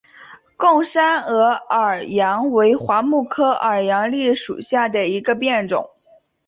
[0.57, 5.91] 贡山鹅耳杨为桦木科鹅耳枥属下的一个变种。